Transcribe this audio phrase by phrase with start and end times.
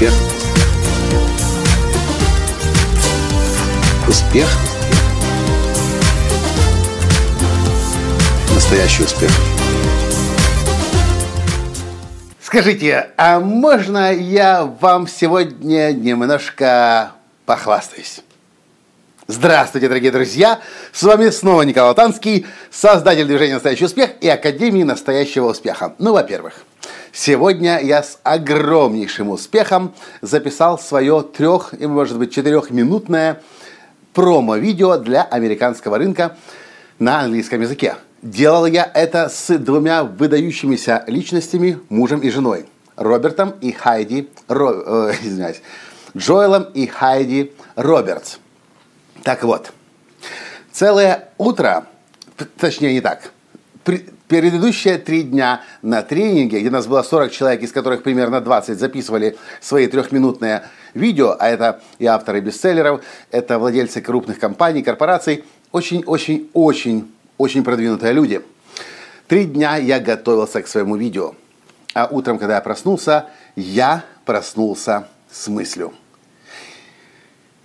[0.00, 0.14] Успех.
[4.08, 4.48] Успех.
[8.54, 9.30] Настоящий успех.
[12.40, 17.10] Скажите, а можно я вам сегодня немножко
[17.44, 18.22] похвастаюсь?
[19.32, 20.58] Здравствуйте, дорогие друзья!
[20.92, 25.94] С вами снова Николай Танский, создатель движения «Настоящий успех» и Академии настоящего успеха.
[26.00, 26.64] Ну, во-первых,
[27.12, 33.40] сегодня я с огромнейшим успехом записал свое трех, и может быть четырехминутное
[34.14, 36.36] промо-видео для американского рынка
[36.98, 37.94] на английском языке.
[38.22, 42.66] Делал я это с двумя выдающимися личностями, мужем и женой.
[42.96, 45.62] Робертом и Хайди, Ро, э, извиняюсь,
[46.16, 48.38] Джоэлом и Хайди Робертс.
[49.22, 49.72] Так вот,
[50.72, 51.86] целое утро,
[52.58, 53.32] точнее не так,
[54.28, 59.36] предыдущие три дня на тренинге, где нас было 40 человек, из которых примерно 20 записывали
[59.60, 60.62] свои трехминутные
[60.94, 68.42] видео, а это и авторы бестселлеров, это владельцы крупных компаний, корпораций, очень-очень-очень очень продвинутые люди.
[69.26, 71.34] Три дня я готовился к своему видео,
[71.94, 75.94] а утром, когда я проснулся, я проснулся с мыслью.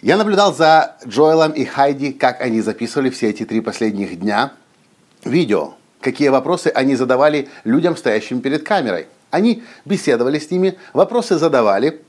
[0.05, 4.53] Я наблюдал за Джоэлом и Хайди, как они записывали все эти три последних дня
[5.23, 9.07] видео, какие вопросы они задавали людям, стоящим перед камерой.
[9.31, 12.03] Они беседовали с ними, вопросы задавали,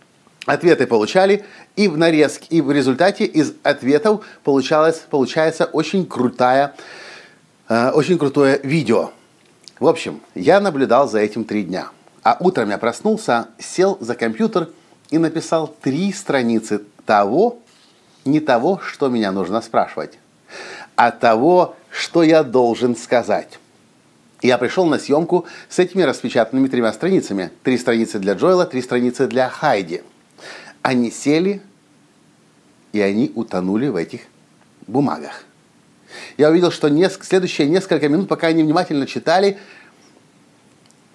[0.45, 6.75] ответы получали, и в нарезке, и в результате из ответов получалось, получается очень крутая,
[7.71, 9.13] э, очень крутое видео.
[9.81, 11.89] В общем, я наблюдал за этим три дня.
[12.23, 14.69] А утром я проснулся, сел за компьютер
[15.09, 17.63] и написал три страницы того,
[18.27, 20.19] не того, что меня нужно спрашивать,
[20.95, 23.59] а того, что я должен сказать.
[24.43, 27.51] Я пришел на съемку с этими распечатанными тремя страницами.
[27.63, 30.03] Три страницы для Джоэла, три страницы для Хайди.
[30.83, 31.63] Они сели,
[32.93, 34.21] и они утонули в этих
[34.87, 35.45] бумагах.
[36.37, 39.59] Я увидел, что неск- следующие несколько минут, пока они внимательно читали,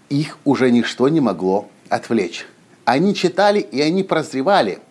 [0.10, 2.46] их уже ничто не могло отвлечь.
[2.86, 4.80] Они читали, и они прозревали–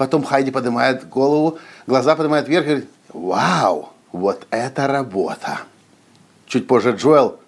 [0.00, 5.60] Потом Хайди поднимает голову, глаза поднимает вверх и говорит, вау, вот это работа.
[6.46, 7.38] Чуть позже Джоэл,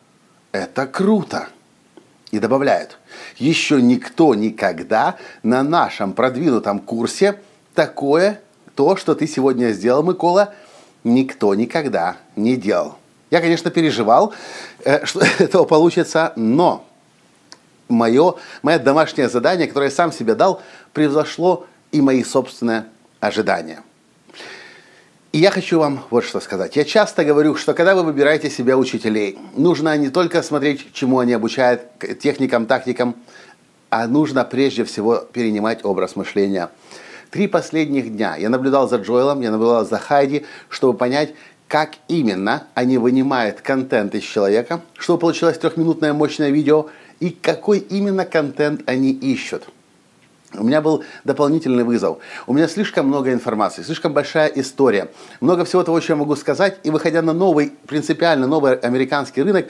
[0.52, 1.48] это круто.
[2.30, 2.98] И добавляет,
[3.38, 7.40] еще никто никогда на нашем продвинутом курсе
[7.74, 8.42] такое,
[8.74, 10.52] то, что ты сегодня сделал, Микола,
[11.04, 12.98] никто никогда не делал.
[13.30, 14.34] Я, конечно, переживал,
[14.84, 16.86] э, что этого получится, но
[17.88, 20.60] мое, мое домашнее задание, которое я сам себе дал,
[20.92, 22.86] превзошло и мои собственные
[23.20, 23.82] ожидания.
[25.30, 26.76] И я хочу вам вот что сказать.
[26.76, 31.32] Я часто говорю, что когда вы выбираете себе учителей, нужно не только смотреть, чему они
[31.32, 31.82] обучают,
[32.20, 33.14] техникам, тактикам,
[33.88, 36.70] а нужно прежде всего перенимать образ мышления.
[37.30, 41.34] Три последних дня я наблюдал за Джоэлом, я наблюдал за Хайди, чтобы понять,
[41.66, 46.88] как именно они вынимают контент из человека, чтобы получилось трехминутное мощное видео,
[47.20, 49.64] и какой именно контент они ищут–
[50.54, 52.18] у меня был дополнительный вызов.
[52.46, 56.78] У меня слишком много информации, слишком большая история, много всего того, что я могу сказать.
[56.82, 59.68] И выходя на новый, принципиально новый американский рынок,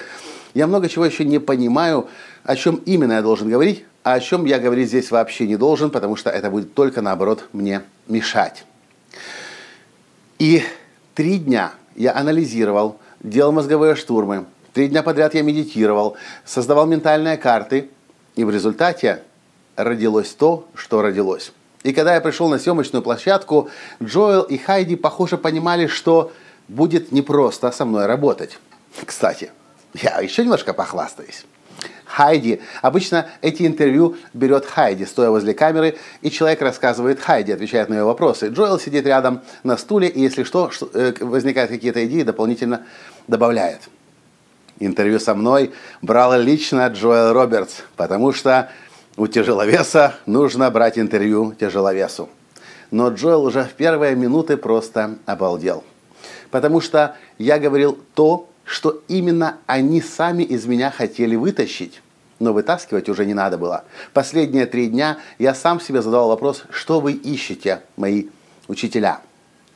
[0.55, 2.09] я много чего еще не понимаю,
[2.45, 5.91] о чем именно я должен говорить, а о чем я говорить здесь вообще не должен,
[5.91, 8.65] потому что это будет только наоборот мне мешать.
[10.39, 10.63] И
[11.15, 17.91] три дня я анализировал, делал мозговые штурмы, три дня подряд я медитировал, создавал ментальные карты,
[18.35, 19.23] и в результате
[19.77, 21.53] родилось то, что родилось.
[21.83, 23.71] И когда я пришел на съемочную площадку,
[24.03, 26.33] Джоэл и Хайди, похоже, понимали, что
[26.69, 28.59] будет непросто со мной работать.
[29.05, 29.51] Кстати,
[29.95, 31.45] я еще немножко похвастаюсь.
[32.05, 32.61] Хайди.
[32.83, 38.05] Обычно эти интервью берет Хайди, стоя возле камеры, и человек рассказывает Хайди, отвечает на ее
[38.05, 38.49] вопросы.
[38.49, 42.85] Джоэл сидит рядом на стуле, и если что, э, возникают какие-то идеи, дополнительно
[43.29, 43.89] добавляет.
[44.79, 48.71] Интервью со мной брал лично Джоэл Робертс, потому что
[49.17, 52.29] у тяжеловеса нужно брать интервью тяжеловесу.
[52.91, 55.85] Но Джоэл уже в первые минуты просто обалдел.
[56.51, 62.03] Потому что я говорил то, что именно они сами из меня хотели вытащить.
[62.39, 63.85] Но вытаскивать уже не надо было.
[64.13, 68.27] Последние три дня я сам себе задавал вопрос, что вы ищете, мои
[68.69, 69.21] учителя?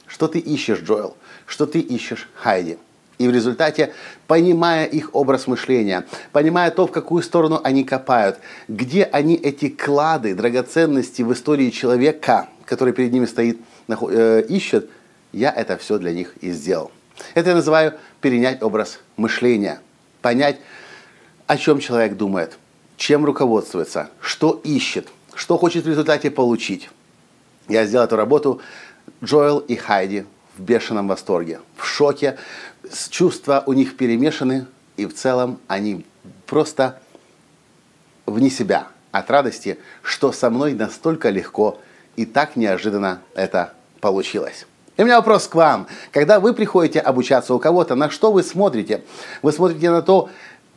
[0.06, 1.16] Что ты ищешь, Джоэл?
[1.46, 2.78] Что ты ищешь, Хайди?
[3.18, 3.94] И в результате,
[4.26, 10.34] понимая их образ мышления, понимая то, в какую сторону они копают, где они эти клады,
[10.34, 13.58] драгоценности в истории человека, который перед ними стоит,
[13.88, 14.90] э, ищут,
[15.32, 16.90] я это все для них и сделал.
[17.34, 19.80] Это я называю перенять образ мышления,
[20.20, 20.58] понять,
[21.46, 22.58] о чем человек думает,
[22.96, 26.90] чем руководствуется, что ищет, что хочет в результате получить.
[27.68, 28.60] Я сделал эту работу
[29.22, 30.24] Джоэл и Хайди
[30.56, 31.60] в бешеном восторге,
[31.96, 32.36] шоке,
[33.10, 34.66] чувства у них перемешаны,
[34.96, 36.04] и в целом они
[36.46, 37.00] просто
[38.26, 41.80] вне себя от радости, что со мной настолько легко
[42.16, 44.66] и так неожиданно это получилось.
[44.96, 45.86] И у меня вопрос к вам.
[46.10, 49.02] Когда вы приходите обучаться у кого-то, на что вы смотрите?
[49.42, 50.30] Вы смотрите на то,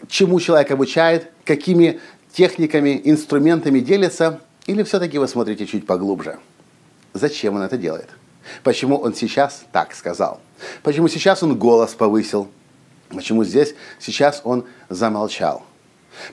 [0.08, 2.00] чему человек обучает, какими
[2.34, 6.38] техниками, инструментами делится, или все-таки вы смотрите чуть поглубже?
[7.14, 8.10] Зачем он это делает?
[8.64, 10.40] Почему он сейчас так сказал?
[10.84, 12.48] Почему сейчас он голос повысил?
[13.10, 15.64] Почему здесь сейчас он замолчал?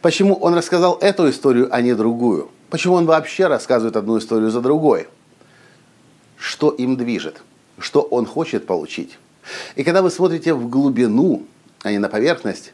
[0.03, 2.51] Почему он рассказал эту историю, а не другую?
[2.71, 5.09] Почему он вообще рассказывает одну историю за другой?
[6.37, 7.43] Что им движет?
[7.79, 9.19] Что он хочет получить?
[9.77, 11.45] И когда вы смотрите в глубину,
[11.83, 12.73] а не на поверхность,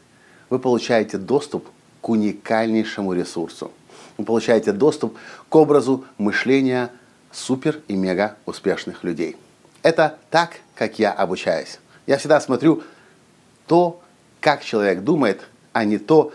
[0.49, 1.67] вы получаете доступ
[2.01, 3.71] к уникальнейшему ресурсу.
[4.17, 5.17] Вы получаете доступ
[5.49, 6.89] к образу мышления
[7.33, 9.35] супер и мега успешных людей.
[9.81, 11.79] Это так, как я обучаюсь.
[12.07, 12.83] Я всегда смотрю
[13.67, 14.01] то,
[14.39, 15.41] как человек думает,
[15.73, 16.31] а не то,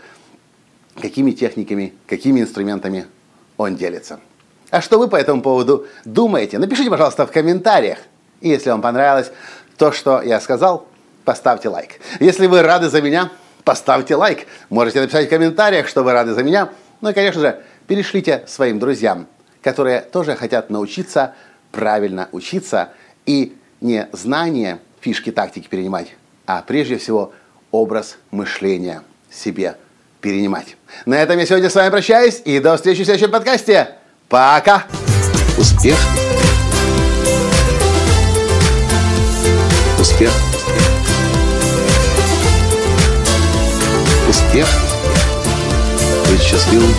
[1.00, 3.06] какими техниками, какими инструментами
[3.56, 4.20] он делится.
[4.70, 6.58] А что вы по этому поводу думаете?
[6.58, 7.98] Напишите, пожалуйста, в комментариях.
[8.40, 9.30] И если вам понравилось
[9.76, 10.86] то, что я сказал,
[11.24, 12.00] поставьте лайк.
[12.20, 13.30] Если вы рады за меня,
[13.64, 14.46] поставьте лайк.
[14.68, 16.70] Можете написать в комментариях, что вы рады за меня.
[17.00, 19.26] Ну и, конечно же, перешлите своим друзьям,
[19.62, 21.34] которые тоже хотят научиться
[21.72, 22.90] правильно учиться
[23.26, 26.14] и не знания, фишки, тактики перенимать,
[26.46, 27.32] а прежде всего
[27.70, 29.76] образ мышления себе
[30.20, 30.76] перенимать.
[31.06, 33.96] На этом я сегодня с вами прощаюсь и до встречи в следующем подкасте.
[34.28, 34.84] Пока!
[35.56, 35.96] Успех!
[39.98, 40.32] Успех!
[44.28, 44.68] Успех!
[46.30, 46.94] Быть счастливым,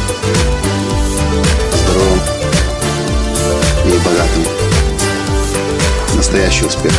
[1.73, 2.28] здоровым
[3.95, 4.43] и богатым.
[6.15, 6.93] Настоящий успех!